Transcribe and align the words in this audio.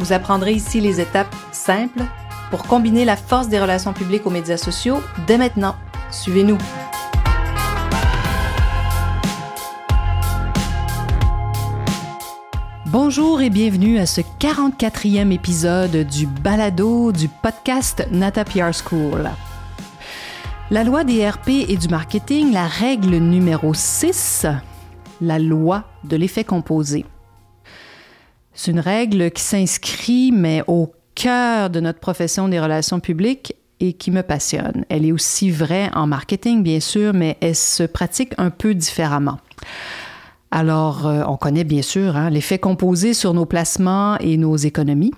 Vous 0.00 0.12
apprendrez 0.12 0.52
ici 0.52 0.80
les 0.80 1.00
étapes 1.00 1.34
simples 1.52 2.02
pour 2.50 2.64
combiner 2.64 3.04
la 3.04 3.16
force 3.16 3.48
des 3.48 3.60
relations 3.60 3.92
publiques 3.92 4.26
aux 4.26 4.30
médias 4.30 4.56
sociaux 4.56 5.00
dès 5.26 5.38
maintenant. 5.38 5.76
Suivez-nous. 6.10 6.58
Bonjour 12.86 13.40
et 13.40 13.50
bienvenue 13.50 13.98
à 13.98 14.06
ce 14.06 14.20
44e 14.20 15.32
épisode 15.32 16.06
du 16.06 16.26
balado 16.26 17.10
du 17.10 17.28
podcast 17.28 18.06
Nata 18.10 18.44
PR 18.44 18.72
School. 18.72 19.30
La 20.70 20.84
loi 20.84 21.04
des 21.04 21.28
RP 21.28 21.68
et 21.68 21.76
du 21.76 21.88
marketing, 21.88 22.52
la 22.52 22.66
règle 22.66 23.16
numéro 23.16 23.74
6, 23.74 24.46
la 25.20 25.38
loi 25.38 25.84
de 26.04 26.16
l'effet 26.16 26.44
composé. 26.44 27.04
C'est 28.54 28.70
une 28.70 28.80
règle 28.80 29.30
qui 29.32 29.42
s'inscrit, 29.42 30.30
mais 30.32 30.62
au 30.68 30.92
cœur 31.14 31.70
de 31.70 31.80
notre 31.80 31.98
profession 31.98 32.48
des 32.48 32.60
relations 32.60 33.00
publiques 33.00 33.54
et 33.80 33.92
qui 33.92 34.10
me 34.10 34.22
passionne. 34.22 34.84
Elle 34.88 35.04
est 35.04 35.12
aussi 35.12 35.50
vraie 35.50 35.90
en 35.94 36.06
marketing, 36.06 36.62
bien 36.62 36.80
sûr, 36.80 37.12
mais 37.12 37.36
elle 37.40 37.56
se 37.56 37.82
pratique 37.82 38.32
un 38.38 38.50
peu 38.50 38.74
différemment. 38.74 39.38
Alors, 40.52 41.06
euh, 41.06 41.24
on 41.26 41.36
connaît 41.36 41.64
bien 41.64 41.82
sûr 41.82 42.16
hein, 42.16 42.30
l'effet 42.30 42.58
composé 42.58 43.12
sur 43.12 43.34
nos 43.34 43.44
placements 43.44 44.16
et 44.18 44.36
nos 44.36 44.56
économies. 44.56 45.12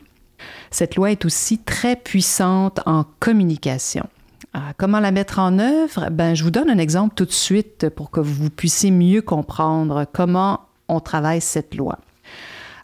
Cette 0.71 0.97
loi 0.97 1.13
est 1.13 1.27
aussi 1.27 1.59
très 1.59 1.95
puissante 1.95 2.81
en 2.87 3.05
communication. 3.21 4.07
Ah, 4.55 4.73
comment 4.79 5.01
la 5.01 5.11
mettre 5.11 5.39
en 5.39 5.59
œuvre? 5.59 6.09
Ben, 6.11 6.35
je 6.35 6.43
vous 6.43 6.51
donne 6.51 6.71
un 6.71 6.79
exemple 6.79 7.15
tout 7.15 7.27
de 7.27 7.33
suite 7.33 7.91
pour 7.91 8.11
que 8.11 8.21
vous 8.21 8.49
puissiez 8.49 8.91
mieux 8.91 9.21
comprendre 9.21 10.07
comment 10.11 10.61
on 10.89 11.01
travaille 11.01 11.43
cette 11.43 11.75
loi. 11.75 11.99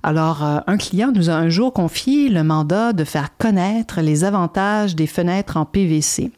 Alors, 0.02 0.44
euh, 0.44 0.58
un 0.66 0.76
client 0.76 1.12
nous 1.12 1.30
a 1.30 1.34
un 1.34 1.48
jour 1.48 1.72
confié 1.72 2.28
le 2.28 2.42
mandat 2.42 2.92
de 2.92 3.04
faire 3.04 3.36
connaître 3.36 4.00
les 4.00 4.24
avantages 4.24 4.96
des 4.96 5.06
fenêtres 5.06 5.56
en 5.56 5.64
PVC. 5.64 6.32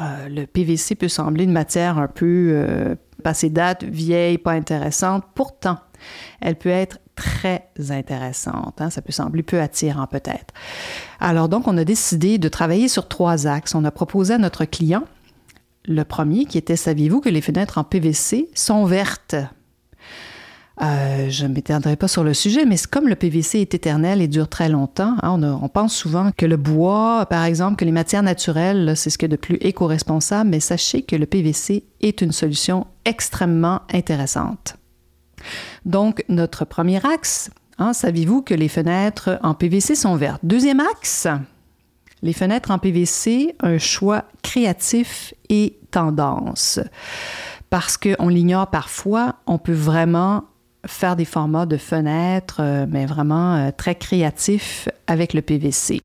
Euh, 0.00 0.28
le 0.28 0.46
PVC 0.46 0.94
peut 0.94 1.08
sembler 1.08 1.44
une 1.44 1.52
matière 1.52 1.98
un 1.98 2.08
peu 2.08 2.52
euh, 2.54 2.94
passée 3.22 3.50
date, 3.50 3.84
vieille, 3.84 4.38
pas 4.38 4.52
intéressante. 4.52 5.24
Pourtant, 5.34 5.78
elle 6.40 6.56
peut 6.56 6.70
être 6.70 6.98
très 7.14 7.68
intéressante. 7.90 8.80
Hein. 8.80 8.88
Ça 8.88 9.02
peut 9.02 9.12
sembler 9.12 9.42
peu 9.42 9.60
attirant 9.60 10.06
peut-être. 10.06 10.54
Alors 11.20 11.48
donc, 11.50 11.68
on 11.68 11.76
a 11.76 11.84
décidé 11.84 12.38
de 12.38 12.48
travailler 12.48 12.88
sur 12.88 13.06
trois 13.06 13.46
axes. 13.46 13.74
On 13.74 13.84
a 13.84 13.90
proposé 13.90 14.34
à 14.34 14.38
notre 14.38 14.64
client 14.64 15.04
le 15.84 16.04
premier 16.04 16.46
qui 16.46 16.58
était, 16.58 16.76
saviez-vous 16.76 17.20
que 17.20 17.28
les 17.28 17.40
fenêtres 17.40 17.78
en 17.78 17.84
PVC 17.84 18.48
sont 18.54 18.84
vertes? 18.84 19.36
Je 21.30 21.46
ne 21.46 21.54
m'étendrai 21.54 21.96
pas 21.96 22.08
sur 22.08 22.24
le 22.24 22.34
sujet, 22.34 22.64
mais 22.64 22.76
comme 22.90 23.08
le 23.08 23.16
PVC 23.16 23.60
est 23.60 23.74
éternel 23.74 24.20
et 24.20 24.28
dure 24.28 24.48
très 24.48 24.68
longtemps, 24.68 25.16
hein, 25.22 25.40
on, 25.42 25.68
pense 25.68 25.94
souvent 25.94 26.30
que 26.36 26.46
le 26.46 26.56
bois, 26.56 27.26
par 27.26 27.44
exemple, 27.44 27.76
que 27.76 27.84
les 27.84 27.92
matières 27.92 28.22
naturelles, 28.22 28.92
c'est 28.96 29.10
ce 29.10 29.18
qui 29.18 29.24
est 29.24 29.28
de 29.28 29.36
plus 29.36 29.56
éco-responsable, 29.60 30.50
mais 30.50 30.60
sachez 30.60 31.02
que 31.02 31.16
le 31.16 31.26
PVC 31.26 31.84
est 32.00 32.20
une 32.20 32.32
solution 32.32 32.86
extrêmement 33.04 33.82
intéressante. 33.92 34.76
Donc, 35.84 36.24
notre 36.28 36.64
premier 36.64 37.04
axe, 37.04 37.50
hein, 37.78 37.92
saviez-vous 37.92 38.42
que 38.42 38.54
les 38.54 38.68
fenêtres 38.68 39.38
en 39.42 39.54
PVC 39.54 39.94
sont 39.94 40.16
vertes? 40.16 40.40
Deuxième 40.42 40.80
axe, 40.80 41.26
les 42.22 42.32
fenêtres 42.32 42.70
en 42.70 42.78
PVC, 42.78 43.54
un 43.60 43.78
choix 43.78 44.24
créatif 44.42 45.34
et 45.48 45.78
tendance. 45.90 46.80
Parce 47.70 47.96
qu'on 47.96 48.28
l'ignore 48.28 48.68
parfois, 48.68 49.36
on 49.46 49.58
peut 49.58 49.72
vraiment 49.72 50.44
faire 50.86 51.16
des 51.16 51.24
formats 51.24 51.66
de 51.66 51.76
fenêtres, 51.76 52.60
euh, 52.60 52.86
mais 52.88 53.06
vraiment 53.06 53.54
euh, 53.54 53.70
très 53.76 53.94
créatifs 53.94 54.88
avec 55.06 55.34
le 55.34 55.42
PVC. 55.42 56.00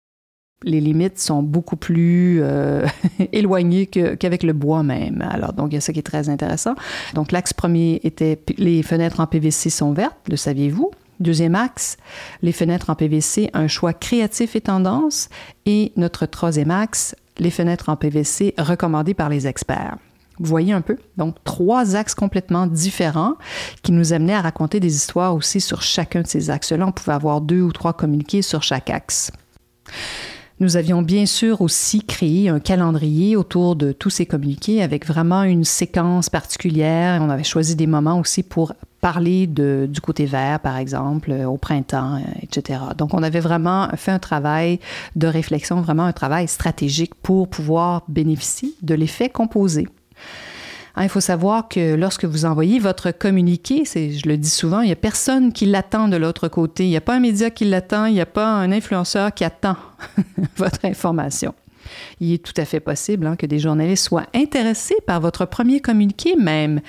Les 0.64 0.82
limites 0.82 1.20
sont 1.20 1.44
beaucoup 1.44 1.76
plus 1.76 2.40
euh, 2.42 2.86
éloignées 3.32 3.86
qu'avec 3.86 4.44
le 4.44 4.54
bois 4.54 4.82
même. 4.82 5.24
Alors, 5.30 5.54
donc, 5.54 5.72
il 5.72 5.76
y 5.76 5.78
a 5.78 5.82
ça 5.82 5.94
qui 5.94 6.00
est 6.00 6.04
très 6.04 6.30
intéressant. 6.30 6.74
Donc, 7.14 7.32
l'axe 7.32 7.54
premier 7.54 8.00
était 8.04 8.40
les 8.58 8.82
fenêtres 8.82 9.20
en 9.20 9.28
PVC 9.28 9.70
sont 9.70 9.94
vertes, 9.94 10.18
le 10.30 10.36
saviez-vous? 10.36 10.92
Deuxième 11.20 11.56
axe, 11.56 11.98
les 12.44 12.52
fenêtres 12.52 12.92
en 12.92 12.96
PVC, 12.96 13.50
un 13.54 13.68
choix 13.68 13.94
créatif 13.94 14.56
et 14.56 14.62
tendance. 14.62 15.30
Et 15.66 15.92
notre 15.96 16.28
troisième 16.28 16.70
axe, 16.70 17.16
les 17.40 17.50
fenêtres 17.50 17.90
en 17.90 17.96
PVC 17.96 18.54
recommandées 18.58 19.16
par 19.16 19.30
les 19.30 19.48
experts. 19.48 19.98
Vous 20.40 20.50
voyez 20.50 20.74
un 20.74 20.82
peu? 20.82 20.98
Donc, 21.18 21.36
trois 21.44 21.96
axes 21.96 22.14
complètement 22.14 22.68
différents 22.68 23.36
qui 23.82 23.92
nous 23.92 24.14
amenaient 24.14 24.36
à 24.36 24.42
raconter 24.42 24.80
des 24.80 24.96
histoires 24.96 25.34
aussi 25.34 25.60
sur 25.62 25.82
chacun 25.82 26.22
de 26.22 26.28
ces 26.28 26.50
axes-là. 26.50 26.86
On 26.86 26.92
pouvait 26.92 27.14
avoir 27.14 27.42
deux 27.42 27.62
ou 27.62 27.72
trois 27.72 27.94
communiqués 27.94 28.42
sur 28.42 28.62
chaque 28.62 28.90
axe. 28.90 29.32
Nous 30.60 30.76
avions 30.76 31.04
bien 31.04 31.28
sûr 31.28 31.62
aussi 31.62 32.04
créé 32.04 32.50
un 32.50 32.60
calendrier 32.60 33.36
autour 33.36 33.76
de 33.76 33.92
tous 33.92 34.10
ces 34.10 34.26
communiqués 34.26 34.82
avec 34.82 35.06
vraiment 35.06 35.44
une 35.44 35.64
séquence 35.64 36.32
particulière. 36.32 37.22
On 37.22 37.30
avait 37.30 37.44
choisi 37.44 37.76
des 37.76 37.86
moments 37.86 38.20
aussi 38.20 38.42
pour 38.42 38.74
parler 39.00 39.46
de, 39.46 39.88
du 39.88 40.02
côté 40.02 40.26
vert, 40.26 40.60
par 40.60 40.78
exemple, 40.78 41.32
au 41.32 41.58
printemps, 41.58 42.20
etc. 42.42 42.80
Donc, 42.98 43.14
on 43.14 43.22
avait 43.22 43.40
vraiment 43.40 43.88
fait 43.96 44.12
un 44.12 44.18
travail 44.18 44.80
de 45.16 45.28
réflexion, 45.28 45.82
vraiment 45.82 46.06
un 46.06 46.14
travail 46.14 46.48
stratégique 46.48 47.14
pour 47.14 47.48
pouvoir 47.48 48.04
bénéficier 48.08 48.74
de 48.82 48.96
l'effet 48.96 49.30
composé. 49.30 49.88
Hein, 50.98 51.04
il 51.04 51.10
faut 51.10 51.22
savoir 51.22 51.68
que 51.68 51.94
lorsque 51.94 52.26
vous 52.26 52.46
envoyez 52.46 52.80
votre 52.80 53.12
communiqué, 53.12 53.84
je 53.86 54.28
le 54.28 54.36
dis 54.36 54.50
souvent, 54.50 54.82
il 54.82 54.88
n'y 54.88 54.92
a 54.92 54.96
personne 54.96 55.54
qui 55.54 55.68
l'attend 55.68 56.08
de 56.08 56.18
l'autre 56.18 56.48
côté. 56.48 56.86
Il 56.86 56.90
n'y 56.90 56.98
a 56.98 57.02
pas 57.02 57.16
un 57.16 57.20
média 57.20 57.52
qui 57.52 57.66
l'attend, 57.66 58.06
il 58.06 58.14
n'y 58.16 58.22
a 58.22 58.26
pas 58.26 58.48
un 58.48 58.72
influenceur 58.72 59.32
qui 59.32 59.44
attend 59.44 59.76
votre 60.58 60.86
information. 60.86 61.54
Il 62.20 62.34
est 62.34 62.44
tout 62.44 62.60
à 62.60 62.66
fait 62.66 62.80
possible 62.80 63.28
hein, 63.28 63.36
que 63.36 63.46
des 63.46 63.60
journalistes 63.60 64.06
soient 64.06 64.26
intéressés 64.34 64.98
par 65.06 65.22
votre 65.22 65.46
premier 65.46 65.80
communiqué 65.80 66.36
même, 66.36 66.82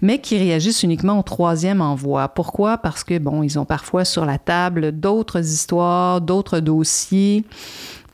mais 0.00 0.20
qui 0.20 0.38
réagissent 0.38 0.84
uniquement 0.84 1.18
au 1.18 1.22
troisième 1.22 1.80
envoi. 1.80 2.28
Pourquoi? 2.28 2.78
Parce 2.78 3.04
que, 3.04 3.18
bon, 3.18 3.42
ils 3.42 3.58
ont 3.58 3.64
parfois 3.64 4.04
sur 4.04 4.24
la 4.24 4.38
table 4.38 4.92
d'autres 4.92 5.40
histoires, 5.40 6.20
d'autres 6.20 6.60
dossiers 6.60 7.44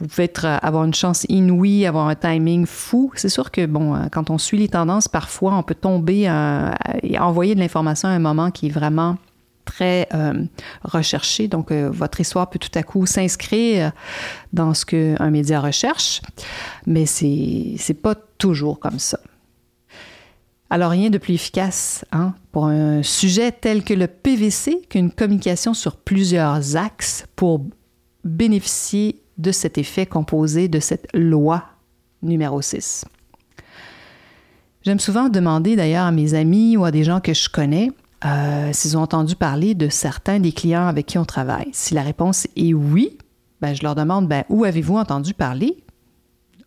vous 0.04 0.08
pouvez 0.08 0.24
être, 0.24 0.44
euh, 0.44 0.58
avoir 0.60 0.84
une 0.84 0.92
chance 0.92 1.24
inouïe, 1.30 1.86
avoir 1.86 2.08
un 2.08 2.14
timing 2.14 2.66
fou. 2.66 3.10
C'est 3.16 3.30
sûr 3.30 3.50
que, 3.50 3.64
bon, 3.64 3.94
euh, 3.94 4.06
quand 4.12 4.28
on 4.28 4.36
suit 4.36 4.58
les 4.58 4.68
tendances, 4.68 5.08
parfois, 5.08 5.56
on 5.56 5.62
peut 5.62 5.74
tomber 5.74 6.28
euh, 6.28 6.70
et 7.02 7.18
envoyer 7.18 7.54
de 7.54 7.60
l'information 7.60 8.08
à 8.08 8.12
un 8.12 8.18
moment 8.18 8.50
qui 8.50 8.66
est 8.66 8.70
vraiment 8.70 9.16
très 9.64 10.06
recherché. 10.82 11.48
Donc, 11.48 11.72
votre 11.72 12.20
histoire 12.20 12.50
peut 12.50 12.58
tout 12.58 12.78
à 12.78 12.82
coup 12.82 13.06
s'inscrire 13.06 13.92
dans 14.52 14.74
ce 14.74 14.84
qu'un 14.84 15.30
média 15.30 15.58
recherche, 15.58 16.20
mais 16.86 17.06
c'est 17.06 17.76
n'est 17.88 17.94
pas 17.94 18.14
toujours 18.36 18.78
comme 18.78 18.98
ça. 18.98 19.18
Alors, 20.68 20.90
rien 20.90 21.08
de 21.08 21.16
plus 21.16 21.32
efficace 21.32 22.04
hein, 22.12 22.34
pour 22.52 22.66
un 22.66 23.02
sujet 23.02 23.52
tel 23.52 23.84
que 23.84 23.94
le 23.94 24.06
PVC 24.06 24.82
qu'une 24.90 25.10
communication 25.10 25.72
sur 25.72 25.96
plusieurs 25.96 26.76
axes 26.76 27.24
pour 27.34 27.64
bénéficier 28.22 29.23
de 29.38 29.52
cet 29.52 29.78
effet 29.78 30.06
composé 30.06 30.68
de 30.68 30.80
cette 30.80 31.08
loi 31.14 31.64
numéro 32.22 32.60
6. 32.62 33.04
J'aime 34.82 35.00
souvent 35.00 35.28
demander 35.28 35.76
d'ailleurs 35.76 36.04
à 36.04 36.12
mes 36.12 36.34
amis 36.34 36.76
ou 36.76 36.84
à 36.84 36.90
des 36.90 37.04
gens 37.04 37.20
que 37.20 37.32
je 37.32 37.48
connais 37.48 37.90
euh, 38.24 38.70
s'ils 38.72 38.96
ont 38.96 39.02
entendu 39.02 39.36
parler 39.36 39.74
de 39.74 39.88
certains 39.88 40.40
des 40.40 40.52
clients 40.52 40.86
avec 40.86 41.06
qui 41.06 41.18
on 41.18 41.24
travaille. 41.24 41.68
Si 41.72 41.94
la 41.94 42.02
réponse 42.02 42.46
est 42.56 42.72
oui, 42.74 43.18
ben, 43.60 43.74
je 43.74 43.82
leur 43.82 43.94
demande 43.94 44.28
ben, 44.28 44.44
où 44.48 44.64
avez-vous 44.64 44.96
entendu 44.96 45.34
parler? 45.34 45.82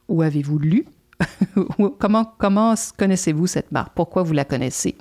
Où 0.07 0.21
avez-vous 0.21 0.59
lu? 0.59 0.85
comment 1.99 2.31
comment 2.37 2.75
connaissez-vous 2.97 3.47
cette 3.47 3.71
marque? 3.71 3.93
Pourquoi 3.95 4.23
vous 4.23 4.33
la 4.33 4.45
connaissez? 4.45 4.95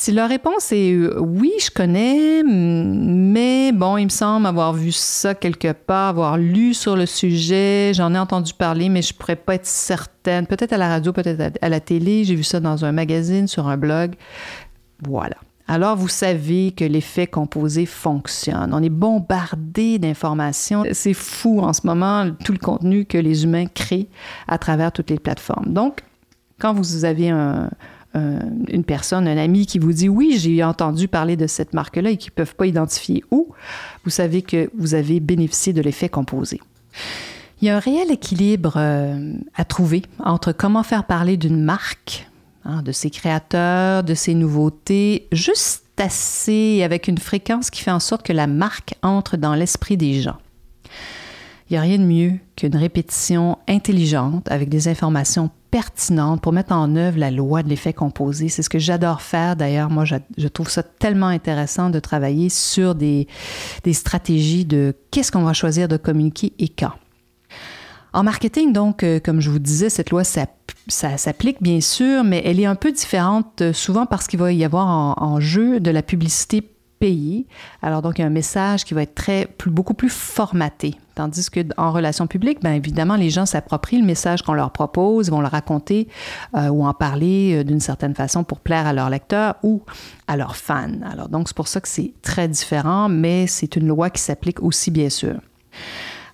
Si 0.00 0.12
leur 0.12 0.30
réponse 0.30 0.72
est 0.72 0.94
euh, 0.94 1.20
oui, 1.20 1.52
je 1.62 1.70
connais, 1.70 2.42
mais 2.42 3.70
bon, 3.70 3.98
il 3.98 4.06
me 4.06 4.10
semble 4.10 4.46
avoir 4.46 4.72
vu 4.72 4.92
ça 4.92 5.34
quelque 5.34 5.72
part, 5.72 6.08
avoir 6.08 6.38
lu 6.38 6.72
sur 6.72 6.96
le 6.96 7.04
sujet, 7.04 7.92
j'en 7.92 8.14
ai 8.14 8.18
entendu 8.18 8.54
parler, 8.54 8.88
mais 8.88 9.02
je 9.02 9.12
pourrais 9.12 9.36
pas 9.36 9.56
être 9.56 9.66
certaine. 9.66 10.46
Peut-être 10.46 10.72
à 10.72 10.78
la 10.78 10.88
radio, 10.88 11.12
peut-être 11.12 11.58
à 11.60 11.68
la 11.68 11.80
télé, 11.80 12.24
j'ai 12.24 12.34
vu 12.34 12.44
ça 12.44 12.60
dans 12.60 12.82
un 12.86 12.92
magazine, 12.92 13.46
sur 13.46 13.68
un 13.68 13.76
blog. 13.76 14.14
Voilà. 15.06 15.36
alors 15.68 15.96
vous 15.96 16.08
savez 16.08 16.72
que 16.72 16.86
l'effet 16.86 17.26
composé 17.26 17.84
fonctionne. 17.84 18.70
On 18.72 18.82
est 18.82 18.88
bombardé 18.88 19.98
d'informations. 19.98 20.82
C'est 20.92 21.12
fou 21.12 21.60
en 21.60 21.74
ce 21.74 21.86
moment 21.86 22.30
tout 22.42 22.52
le 22.52 22.58
contenu 22.58 23.04
que 23.04 23.18
les 23.18 23.44
humains 23.44 23.66
créent 23.66 24.08
à 24.48 24.56
travers 24.56 24.92
toutes 24.92 25.10
les 25.10 25.18
plateformes. 25.18 25.74
Donc, 25.74 26.00
quand 26.58 26.72
vous 26.72 27.04
avez 27.04 27.30
une 28.14 28.84
personne, 28.84 29.28
un 29.28 29.36
ami 29.36 29.66
qui 29.66 29.78
vous 29.78 29.92
dit 29.92 30.08
oui, 30.08 30.36
j'ai 30.38 30.64
entendu 30.64 31.06
parler 31.06 31.36
de 31.36 31.46
cette 31.46 31.74
marque-là 31.74 32.10
et 32.10 32.16
qui 32.16 32.30
ne 32.30 32.34
peuvent 32.34 32.56
pas 32.56 32.66
identifier 32.66 33.22
où, 33.30 33.48
vous 34.04 34.10
savez 34.10 34.42
que 34.42 34.70
vous 34.76 34.94
avez 34.94 35.20
bénéficié 35.20 35.72
de 35.72 35.80
l'effet 35.80 36.08
composé. 36.08 36.60
Il 37.60 37.66
y 37.66 37.68
a 37.68 37.76
un 37.76 37.80
réel 37.80 38.10
équilibre 38.10 38.74
euh, 38.76 39.34
à 39.54 39.64
trouver 39.64 40.02
entre 40.18 40.52
comment 40.52 40.82
faire 40.82 41.04
parler 41.04 41.36
d'une 41.36 41.62
marque, 41.62 42.26
hein, 42.64 42.82
de 42.82 42.90
ses 42.90 43.10
créateurs, 43.10 44.02
de 44.02 44.14
ses 44.14 44.34
nouveautés, 44.34 45.28
juste 45.30 45.84
assez 45.98 46.82
avec 46.82 47.06
une 47.06 47.18
fréquence 47.18 47.68
qui 47.70 47.82
fait 47.82 47.90
en 47.90 48.00
sorte 48.00 48.24
que 48.24 48.32
la 48.32 48.46
marque 48.46 48.94
entre 49.02 49.36
dans 49.36 49.54
l'esprit 49.54 49.98
des 49.98 50.22
gens. 50.22 50.38
Il 51.70 51.74
n'y 51.74 51.78
a 51.78 51.82
rien 51.82 51.98
de 51.98 52.04
mieux 52.04 52.32
qu'une 52.56 52.74
répétition 52.74 53.56
intelligente 53.68 54.50
avec 54.50 54.68
des 54.68 54.88
informations 54.88 55.50
pertinentes 55.70 56.40
pour 56.40 56.52
mettre 56.52 56.72
en 56.72 56.96
œuvre 56.96 57.16
la 57.16 57.30
loi 57.30 57.62
de 57.62 57.68
l'effet 57.68 57.92
composé. 57.92 58.48
C'est 58.48 58.62
ce 58.62 58.68
que 58.68 58.80
j'adore 58.80 59.22
faire. 59.22 59.54
D'ailleurs, 59.54 59.88
moi, 59.88 60.04
je, 60.04 60.48
trouve 60.48 60.68
ça 60.68 60.82
tellement 60.82 61.28
intéressant 61.28 61.90
de 61.90 62.00
travailler 62.00 62.48
sur 62.48 62.96
des, 62.96 63.28
stratégies 63.92 64.64
de 64.64 64.96
qu'est-ce 65.12 65.30
qu'on 65.30 65.44
va 65.44 65.52
choisir 65.52 65.86
de 65.86 65.96
communiquer 65.96 66.52
et 66.58 66.68
quand. 66.68 66.92
En 68.12 68.24
marketing, 68.24 68.72
donc, 68.72 69.04
euh, 69.04 69.20
comme 69.20 69.40
je 69.40 69.50
vous 69.50 69.60
disais, 69.60 69.88
cette 69.88 70.10
loi 70.10 70.24
s'applique 70.24 71.62
bien 71.62 71.80
sûr, 71.80 72.24
mais 72.24 72.42
elle 72.44 72.58
est 72.58 72.66
un 72.66 72.74
peu 72.74 72.90
différente 72.90 73.62
euh, 73.62 73.72
souvent 73.72 74.06
parce 74.06 74.26
qu'il 74.26 74.40
va 74.40 74.52
y 74.52 74.64
avoir 74.64 74.88
en, 75.22 75.38
jeu 75.38 75.78
de 75.78 75.92
la 75.92 76.02
publicité 76.02 76.68
payée. 77.00 77.46
Alors 77.82 78.02
donc, 78.02 78.18
il 78.18 78.22
y 78.22 78.24
a 78.24 78.28
un 78.28 78.30
message 78.30 78.84
qui 78.84 78.94
va 78.94 79.02
être 79.02 79.14
très, 79.16 79.48
beaucoup 79.66 79.94
plus 79.94 80.10
formaté. 80.10 80.94
Tandis 81.16 81.48
qu'en 81.50 81.90
relation 81.90 82.26
publique, 82.26 82.60
bien 82.60 82.74
évidemment, 82.74 83.16
les 83.16 83.30
gens 83.30 83.46
s'approprient 83.46 83.98
le 83.98 84.06
message 84.06 84.42
qu'on 84.42 84.52
leur 84.52 84.70
propose, 84.70 85.30
vont 85.30 85.40
le 85.40 85.48
raconter 85.48 86.06
euh, 86.54 86.68
ou 86.68 86.84
en 86.86 86.94
parler 86.94 87.64
d'une 87.64 87.80
certaine 87.80 88.14
façon 88.14 88.44
pour 88.44 88.60
plaire 88.60 88.86
à 88.86 88.92
leurs 88.92 89.10
lecteurs 89.10 89.56
ou 89.62 89.82
à 90.28 90.36
leurs 90.36 90.56
fans. 90.56 91.00
Alors 91.10 91.28
donc, 91.28 91.48
c'est 91.48 91.56
pour 91.56 91.68
ça 91.68 91.80
que 91.80 91.88
c'est 91.88 92.12
très 92.22 92.46
différent, 92.46 93.08
mais 93.08 93.46
c'est 93.46 93.74
une 93.76 93.88
loi 93.88 94.10
qui 94.10 94.22
s'applique 94.22 94.62
aussi, 94.62 94.90
bien 94.90 95.10
sûr. 95.10 95.34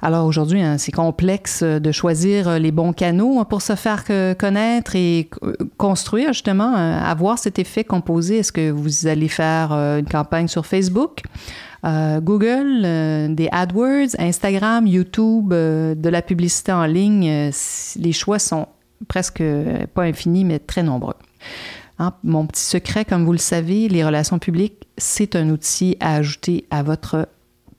Alors 0.02 0.26
aujourd'hui, 0.26 0.62
hein, 0.62 0.78
c'est 0.78 0.92
complexe 0.92 1.62
de 1.62 1.92
choisir 1.92 2.58
les 2.58 2.70
bons 2.70 2.92
canaux 2.92 3.44
pour 3.44 3.62
se 3.62 3.74
faire 3.74 4.04
connaître 4.38 4.94
et 4.94 5.30
construire 5.76 6.32
justement, 6.32 6.76
euh, 6.76 6.98
avoir 7.00 7.38
cet 7.38 7.58
effet 7.58 7.84
composé. 7.84 8.38
Est-ce 8.38 8.52
que 8.52 8.70
vous 8.70 9.06
allez 9.06 9.28
faire 9.28 9.72
euh, 9.72 9.98
une 9.98 10.06
campagne 10.06 10.48
sur 10.48 10.66
Facebook? 10.66 11.22
Euh, 11.84 12.20
Google, 12.20 12.82
des 13.34 13.48
AdWords, 13.52 14.18
Instagram, 14.18 14.86
YouTube, 14.86 15.50
de 15.50 16.08
la 16.08 16.22
publicité 16.22 16.72
en 16.72 16.84
ligne, 16.84 17.50
les 17.96 18.12
choix 18.12 18.38
sont 18.38 18.66
presque 19.06 19.42
pas 19.94 20.02
infinis, 20.02 20.44
mais 20.44 20.58
très 20.58 20.82
nombreux. 20.82 21.14
Hein, 21.98 22.12
mon 22.24 22.46
petit 22.46 22.64
secret, 22.64 23.04
comme 23.04 23.24
vous 23.24 23.32
le 23.32 23.38
savez, 23.38 23.88
les 23.88 24.04
relations 24.04 24.38
publiques, 24.38 24.88
c'est 24.98 25.36
un 25.36 25.48
outil 25.50 25.96
à 26.00 26.16
ajouter 26.16 26.66
à 26.70 26.82
votre 26.82 27.28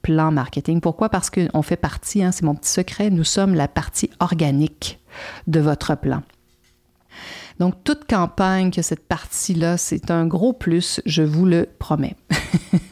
plan 0.07 0.31
marketing. 0.31 0.79
Pourquoi? 0.79 1.09
Parce 1.09 1.29
qu'on 1.29 1.61
fait 1.61 1.75
partie, 1.75 2.23
hein, 2.23 2.31
c'est 2.31 2.43
mon 2.43 2.55
petit 2.55 2.71
secret, 2.71 3.09
nous 3.09 3.25
sommes 3.25 3.55
la 3.55 3.67
partie 3.67 4.09
organique 4.21 4.99
de 5.47 5.59
votre 5.59 5.95
plan. 5.95 6.23
Donc, 7.59 7.83
toute 7.83 8.07
campagne 8.07 8.71
que 8.71 8.81
cette 8.81 9.05
partie-là, 9.05 9.75
c'est 9.75 10.09
un 10.09 10.25
gros 10.25 10.53
plus, 10.53 11.01
je 11.05 11.23
vous 11.23 11.45
le 11.45 11.67
promets. 11.77 12.15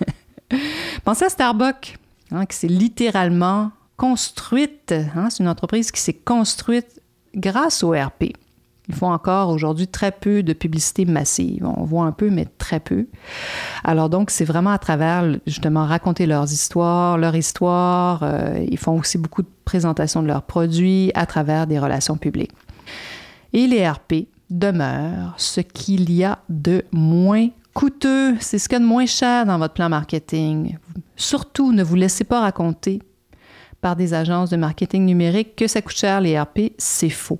Pensez 1.06 1.24
à 1.24 1.30
Starbucks, 1.30 1.98
hein, 2.32 2.46
qui 2.46 2.58
s'est 2.58 2.68
littéralement 2.68 3.72
construite, 3.96 4.94
hein, 5.16 5.30
c'est 5.30 5.42
une 5.42 5.48
entreprise 5.48 5.92
qui 5.92 6.02
s'est 6.02 6.14
construite 6.14 7.02
grâce 7.34 7.82
au 7.82 7.92
RP. 7.92 8.34
Ils 8.88 8.96
font 8.96 9.12
encore 9.12 9.50
aujourd'hui 9.50 9.88
très 9.88 10.12
peu 10.12 10.44
de 10.44 10.54
publicité 10.54 11.06
massive. 11.06 11.66
On 11.66 11.84
voit 11.84 12.06
un 12.06 12.12
peu, 12.12 12.30
mais 12.30 12.46
très 12.58 12.80
peu. 12.80 13.08
Alors 13.84 14.10
donc, 14.10 14.30
c'est 14.30 14.46
vraiment 14.46 14.70
à 14.70 14.78
travers 14.78 15.26
justement 15.48 15.86
raconter 15.86 16.26
leurs 16.26 16.52
histoires, 16.52 17.18
leur 17.18 17.36
histoire. 17.36 18.22
Euh, 18.24 18.66
ils 18.70 18.78
font 18.78 19.00
aussi 19.00 19.18
beaucoup 19.18 19.42
de 19.42 19.50
présentations 19.66 20.22
de 20.22 20.28
leurs 20.28 20.44
produits 20.44 21.12
à 21.16 21.26
travers 21.26 21.68
des 21.68 21.80
relations 21.80 22.18
publiques. 22.18 22.52
Et 23.54 23.68
les 23.68 23.88
RP 23.88 24.28
demeurent 24.50 25.34
ce 25.38 25.62
qu'il 25.62 26.12
y 26.12 26.24
a 26.24 26.40
de 26.50 26.84
moins 26.92 27.48
coûteux. 27.74 28.36
C'est 28.40 28.60
ce 28.60 28.70
qu'il 28.70 28.76
y 28.76 28.78
a 28.78 28.80
de 28.80 28.86
moins 28.86 29.06
cher 29.06 29.46
dans 29.46 29.58
votre 29.58 29.74
plan 29.74 29.90
marketing. 29.90 30.78
Surtout, 31.16 31.72
ne 31.72 31.84
vous 31.84 31.96
laissez 31.96 32.24
pas 32.24 32.42
raconter 32.42 33.02
par 33.82 33.96
des 33.96 34.14
agences 34.14 34.50
de 34.50 34.58
marketing 34.58 35.06
numérique 35.06 35.56
que 35.56 35.68
ça 35.68 35.82
coûte 35.82 35.96
cher 35.96 36.22
les 36.22 36.40
RP. 36.40 36.74
C'est 36.78 37.10
faux. 37.10 37.40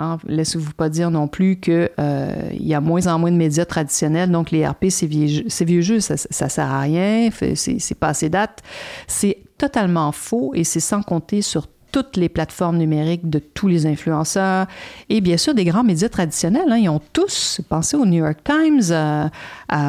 Hein, 0.00 0.18
laissez-vous 0.26 0.72
pas 0.72 0.88
dire 0.88 1.10
non 1.10 1.28
plus 1.28 1.60
qu'il 1.60 1.90
euh, 1.98 2.50
y 2.58 2.72
a 2.72 2.80
moins 2.80 3.06
en 3.06 3.18
moins 3.18 3.30
de 3.30 3.36
médias 3.36 3.66
traditionnels, 3.66 4.30
donc 4.30 4.50
les 4.50 4.66
RP, 4.66 4.86
c'est 4.88 5.06
vieux, 5.06 5.82
jeu, 5.82 6.00
ça, 6.00 6.16
ça 6.16 6.48
sert 6.48 6.70
à 6.70 6.80
rien, 6.80 7.28
c'est 7.54 7.98
passé 7.98 8.30
date. 8.30 8.62
C'est 9.06 9.38
totalement 9.58 10.10
faux 10.10 10.52
et 10.54 10.64
c'est 10.64 10.80
sans 10.80 11.02
compter 11.02 11.42
sur 11.42 11.66
toutes 11.92 12.16
les 12.16 12.28
plateformes 12.28 12.78
numériques 12.78 13.28
de 13.28 13.38
tous 13.38 13.68
les 13.68 13.86
influenceurs 13.86 14.66
et 15.08 15.20
bien 15.20 15.36
sûr 15.36 15.54
des 15.54 15.64
grands 15.64 15.84
médias 15.84 16.08
traditionnels. 16.08 16.70
Hein, 16.70 16.78
ils 16.78 16.88
ont 16.88 17.00
tous, 17.12 17.60
pensez 17.68 17.96
au 17.96 18.06
New 18.06 18.24
York 18.24 18.38
Times, 18.42 18.90
euh, 18.90 19.28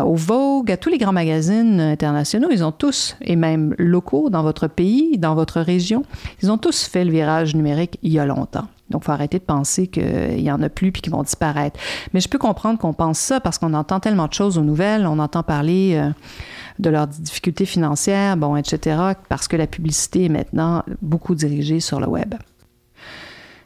au 0.04 0.16
Vogue, 0.16 0.72
à 0.72 0.78
tous 0.78 0.90
les 0.90 0.98
grands 0.98 1.13
magazines 1.13 1.80
internationaux, 1.80 2.50
ils 2.52 2.63
ont 2.63 2.72
tous, 2.72 3.16
et 3.22 3.36
même 3.36 3.75
locaux 3.78 4.30
dans 4.30 4.44
votre 4.44 4.68
pays, 4.68 5.18
dans 5.18 5.36
votre 5.36 5.62
région, 5.62 6.04
ils 6.42 6.52
ont 6.52 6.58
tous 6.58 6.84
fait 6.84 7.06
le 7.06 7.12
virage 7.12 7.56
numérique 7.56 7.98
il 8.02 8.12
y 8.12 8.19
a 8.19 8.25
longtemps. 8.25 8.68
Donc, 8.92 9.02
il 9.04 9.06
faut 9.06 9.12
arrêter 9.12 9.40
de 9.40 9.44
penser 9.44 9.88
qu'il 9.88 10.40
y 10.40 10.52
en 10.52 10.62
a 10.62 10.70
plus 10.70 10.92
puis 10.92 11.02
qu'ils 11.02 11.12
vont 11.12 11.24
disparaître. 11.24 11.80
Mais 12.14 12.20
je 12.20 12.30
peux 12.30 12.38
comprendre 12.38 12.78
qu'on 12.78 12.94
pense 12.94 13.18
ça 13.18 13.40
parce 13.40 13.58
qu'on 13.58 13.74
entend 13.74 14.00
tellement 14.00 14.28
de 14.28 14.34
choses 14.34 14.58
aux 14.58 14.64
nouvelles. 14.64 15.08
On 15.08 15.20
entend 15.20 15.44
parler 15.44 15.94
euh, 15.96 16.10
de 16.80 16.90
leurs 16.90 17.08
difficultés 17.08 17.66
financières, 17.66 18.38
bon, 18.38 18.56
etc., 18.56 18.98
parce 19.30 19.48
que 19.48 19.56
la 19.56 19.68
publicité 19.68 20.26
est 20.26 20.30
maintenant 20.30 20.84
beaucoup 21.02 21.36
dirigée 21.36 21.80
sur 21.80 22.00
le 22.00 22.08
web. 22.08 22.36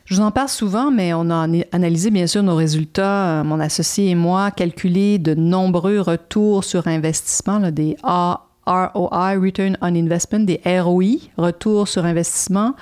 Je 0.06 0.16
vous 0.16 0.22
en 0.22 0.30
parle 0.30 0.50
souvent, 0.50 0.92
mais 0.92 1.16
on 1.16 1.32
a 1.32 1.48
analysé 1.72 2.12
bien 2.12 2.28
sûr 2.28 2.44
nos 2.44 2.56
résultats, 2.56 3.40
euh, 3.40 3.44
mon 3.44 3.60
associé 3.60 4.12
et 4.12 4.16
moi, 4.16 4.52
calculé 4.52 5.18
de 5.18 5.34
nombreux 5.34 6.00
retours 6.00 6.64
sur 6.64 6.88
investissement, 6.88 7.60
des 7.72 7.98
A, 8.04 8.45
ROI, 8.66 9.40
Return 9.40 9.78
on 9.82 9.96
Investment, 9.96 10.42
des 10.42 10.62
ROI, 10.66 11.30
retour 11.38 11.88
sur 11.88 12.06
investissement, 12.06 12.76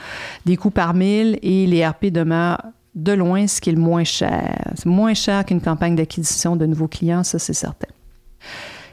des 0.45 0.57
coûts 0.57 0.71
par 0.71 0.93
mille 0.93 1.39
et 1.41 1.67
les 1.67 1.85
RP 1.85 2.05
demeurent 2.05 2.61
de 2.95 3.11
loin 3.11 3.47
ce 3.47 3.59
qui 3.59 3.69
est 3.69 3.73
le 3.73 3.81
moins 3.81 4.03
cher. 4.03 4.55
C'est 4.75 4.85
moins 4.85 5.13
cher 5.13 5.45
qu'une 5.45 5.61
campagne 5.61 5.95
d'acquisition 5.95 6.55
de 6.55 6.65
nouveaux 6.65 6.87
clients, 6.87 7.23
ça 7.23 7.39
c'est 7.39 7.53
certain. 7.53 7.87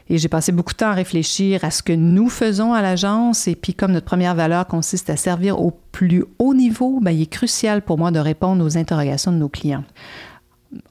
Et 0.09 0.17
j'ai 0.17 0.27
passé 0.27 0.51
beaucoup 0.51 0.73
de 0.73 0.77
temps 0.77 0.89
à 0.89 0.93
réfléchir 0.93 1.63
à 1.63 1.71
ce 1.71 1.81
que 1.81 1.93
nous 1.93 2.27
faisons 2.27 2.73
à 2.73 2.81
l'agence. 2.81 3.47
Et 3.47 3.55
puis, 3.55 3.73
comme 3.73 3.93
notre 3.93 4.07
première 4.07 4.35
valeur 4.35 4.67
consiste 4.67 5.09
à 5.09 5.15
servir 5.15 5.61
au 5.61 5.71
plus 5.93 6.25
haut 6.37 6.53
niveau, 6.53 6.99
bien, 6.99 7.13
il 7.13 7.21
est 7.21 7.31
crucial 7.31 7.81
pour 7.81 7.97
moi 7.97 8.11
de 8.11 8.19
répondre 8.19 8.65
aux 8.65 8.77
interrogations 8.77 9.31
de 9.31 9.37
nos 9.37 9.47
clients. 9.47 9.85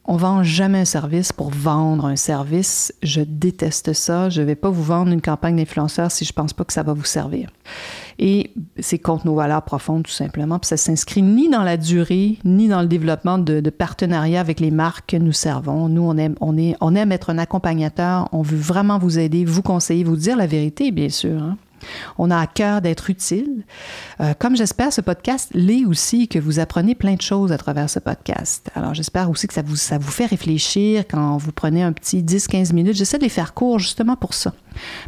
On 0.04 0.16
vend 0.16 0.42
jamais 0.42 0.80
un 0.80 0.84
service 0.84 1.32
pour 1.32 1.50
vendre 1.50 2.04
un 2.06 2.16
service. 2.16 2.92
Je 3.02 3.22
déteste 3.22 3.92
ça. 3.92 4.28
Je 4.28 4.42
ne 4.42 4.46
vais 4.46 4.54
pas 4.54 4.68
vous 4.68 4.82
vendre 4.82 5.10
une 5.10 5.22
campagne 5.22 5.56
d'influenceur 5.56 6.10
si 6.10 6.24
je 6.24 6.32
ne 6.32 6.34
pense 6.34 6.52
pas 6.52 6.64
que 6.64 6.72
ça 6.72 6.82
va 6.82 6.92
vous 6.92 7.04
servir. 7.04 7.48
Et 8.18 8.50
c'est 8.78 8.98
contre 8.98 9.26
nos 9.26 9.34
valeurs 9.34 9.62
profondes, 9.62 10.02
tout 10.02 10.10
simplement. 10.10 10.58
Puis 10.58 10.68
ça 10.68 10.76
s'inscrit 10.76 11.22
ni 11.22 11.48
dans 11.48 11.62
la 11.62 11.78
durée, 11.78 12.38
ni 12.44 12.68
dans 12.68 12.82
le 12.82 12.88
développement 12.88 13.38
de, 13.38 13.70
partenariats 13.70 14.40
avec 14.40 14.60
les 14.60 14.70
marques 14.70 15.12
que 15.12 15.16
nous 15.16 15.32
servons. 15.32 15.88
Nous, 15.88 16.02
on 16.02 16.16
aime, 16.18 16.34
on, 16.40 16.58
est, 16.58 16.76
on 16.80 16.94
aime 16.94 17.12
être 17.12 17.30
un 17.30 17.38
accompagnateur. 17.38 18.28
On 18.32 18.42
veut 18.42 18.58
vraiment 18.58 18.98
vous 18.98 19.18
aider, 19.18 19.46
vous 19.46 19.62
conseiller, 19.62 20.04
vous 20.04 20.16
dire 20.16 20.36
la 20.36 20.46
vérité, 20.46 20.90
bien 20.90 21.08
sûr. 21.08 21.42
Hein. 21.42 21.56
On 22.18 22.30
a 22.30 22.38
à 22.38 22.46
cœur 22.46 22.80
d'être 22.80 23.10
utile. 23.10 23.64
Euh, 24.20 24.34
comme 24.38 24.56
j'espère, 24.56 24.92
ce 24.92 25.00
podcast 25.00 25.50
l'est 25.54 25.84
aussi, 25.84 26.28
que 26.28 26.38
vous 26.38 26.58
apprenez 26.58 26.94
plein 26.94 27.14
de 27.14 27.22
choses 27.22 27.52
à 27.52 27.58
travers 27.58 27.88
ce 27.88 27.98
podcast. 27.98 28.70
Alors, 28.74 28.94
j'espère 28.94 29.30
aussi 29.30 29.46
que 29.46 29.54
ça 29.54 29.62
vous, 29.62 29.76
ça 29.76 29.98
vous 29.98 30.10
fait 30.10 30.26
réfléchir 30.26 31.04
quand 31.10 31.36
vous 31.36 31.52
prenez 31.52 31.82
un 31.82 31.92
petit 31.92 32.22
10-15 32.22 32.72
minutes. 32.72 32.96
J'essaie 32.96 33.18
de 33.18 33.22
les 33.22 33.28
faire 33.28 33.54
courts 33.54 33.78
justement 33.78 34.16
pour 34.16 34.34
ça. 34.34 34.52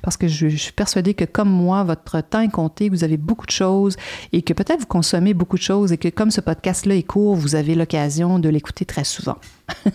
Parce 0.03 0.17
que 0.17 0.29
je, 0.29 0.49
suis 0.49 0.73
persuadée 0.73 1.15
que 1.15 1.25
comme 1.25 1.51
moi, 1.51 1.85
votre 1.85 2.21
temps 2.21 2.41
est 2.41 2.51
compté, 2.51 2.89
vous 2.89 3.05
avez 3.05 3.17
beaucoup 3.17 3.47
de 3.47 3.53
choses 3.53 3.97
et 4.33 4.43
que 4.43 4.53
peut-être 4.53 4.81
vous 4.81 4.87
consommez 4.87 5.35
beaucoup 5.35 5.57
de 5.57 5.63
choses 5.63 5.93
et 5.93 5.99
que 5.99 6.09
comme 6.09 6.31
ce 6.31 6.41
podcast-là 6.41 6.97
est 6.97 7.03
court, 7.03 7.37
vous 7.37 7.55
avez 7.55 7.75
l'occasion 7.75 8.39
de 8.39 8.49
l'écouter 8.49 8.85
très 8.85 9.05
souvent. 9.05 9.39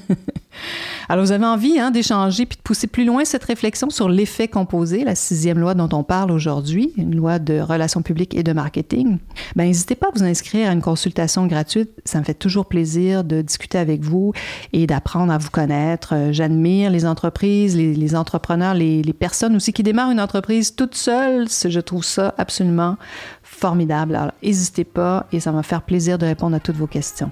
Alors, 1.10 1.24
vous 1.24 1.32
avez 1.32 1.46
envie 1.46 1.80
hein, 1.80 1.90
d'échanger 1.90 2.46
puis 2.46 2.58
de 2.58 2.62
pousser 2.62 2.88
plus 2.88 3.06
loin 3.06 3.24
cette 3.24 3.46
réflexion 3.46 3.90
sur 3.90 4.10
l'effet 4.10 4.50
composé, 4.50 5.06
la 5.06 5.16
sixième 5.16 5.58
loi 5.58 5.74
dont 5.74 5.90
on 5.94 6.04
parle 6.04 6.32
aujourd'hui, 6.32 6.92
une 6.98 7.16
loi 7.16 7.40
de 7.40 7.62
relations 7.62 8.02
publiques 8.02 8.36
et 8.36 8.44
de 8.44 8.52
marketing? 8.52 9.18
Ben, 9.56 9.66
n'hésitez 9.66 9.96
pas 9.96 10.08
à 10.08 10.12
vous 10.14 10.24
inscrire 10.24 10.70
à 10.70 10.74
une 10.74 10.82
consultation 10.82 11.48
gratuite. 11.48 11.92
Ça 12.04 12.20
me 12.20 12.26
fait 12.26 12.34
toujours 12.34 12.66
plaisir 12.66 13.24
de 13.24 13.42
discuter 13.42 13.78
avec 13.78 14.02
vous 14.02 14.34
et 14.74 14.86
d'apprendre 14.86 15.32
à 15.32 15.38
vous 15.38 15.50
connaître. 15.50 16.14
Euh, 16.14 16.34
j'admire 16.34 16.90
les 16.90 17.06
entreprises, 17.06 17.78
les, 17.78 18.16
entrepreneurs, 18.16 18.74
les, 18.74 19.02
les, 19.02 19.14
personnes 19.14 19.56
aussi 19.56 19.72
qui 19.72 19.84
démarrent 19.84 20.12
une 20.12 20.22
entreprise 20.22 20.76
toute 20.76 20.96
seule. 20.96 21.48
Je 21.48 21.80
trouve 21.80 22.04
ça 22.04 22.34
absolument 22.38 22.98
formidable. 23.44 24.16
Alors, 24.16 24.34
n'hésitez 24.44 24.84
pas 24.84 25.26
et 25.32 25.40
ça 25.40 25.52
va 25.52 25.60
me 25.60 25.64
faire 25.64 25.84
plaisir 25.84 26.18
de 26.18 26.26
répondre 26.26 26.56
à 26.56 26.60
toutes 26.60 26.76
vos 26.76 26.88
questions. 26.88 27.32